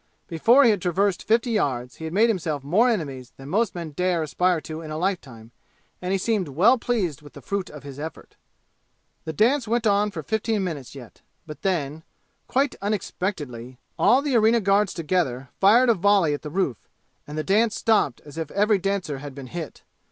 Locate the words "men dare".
3.75-4.23